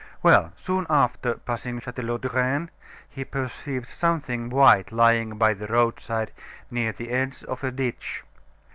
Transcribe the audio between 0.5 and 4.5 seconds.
soon after passing Chatelaudren, he perceived something